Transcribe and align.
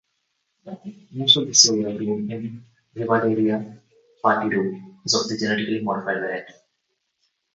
Most 1.11 1.37
of 1.37 1.45
the 1.45 1.51
Soya 1.53 1.95
grown 1.95 2.31
in 2.31 2.65
rivadavia 2.95 3.79
partido 4.23 4.73
is 5.05 5.13
of 5.13 5.27
the 5.29 5.37
genetically 5.37 5.81
modified 5.83 6.15
variety. 6.17 6.53